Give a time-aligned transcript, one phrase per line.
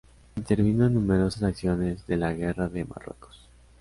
[0.35, 3.47] Intervino en numerosas acciones d la Guerra de Marruecos.